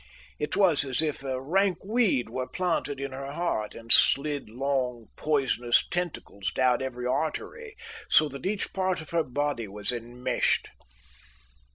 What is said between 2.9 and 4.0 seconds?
in her heart and